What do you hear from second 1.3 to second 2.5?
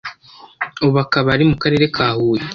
ari mu Karere ka Huye